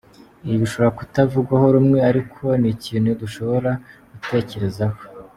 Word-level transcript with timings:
Ibi 0.45 0.55
bishobora 0.63 0.97
kutavugwaho 0.99 1.65
rumwe 1.75 1.99
ariko 2.09 2.43
ni 2.61 2.69
ikintu 2.75 3.09
dushobora 3.21 3.71
gutekerezaho. 4.11 4.99